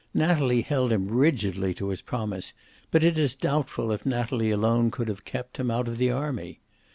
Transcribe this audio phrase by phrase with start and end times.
[0.15, 2.55] Natalie held him rigidly to his promise,
[2.89, 6.59] but it is doubtful if Natalie alone could have kept, him out of the army.